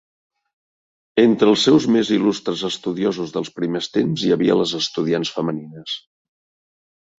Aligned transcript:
Entre 1.23 1.49
els 1.53 1.65
seus 1.67 1.85
més 1.97 2.09
il·lustres 2.15 2.63
estudiosos 2.71 3.35
dels 3.37 3.53
primers 3.61 3.91
temps 3.99 4.25
hi 4.31 4.35
havia 4.39 4.59
les 4.63 4.75
estudiants 4.83 5.37
femenines. 5.39 5.97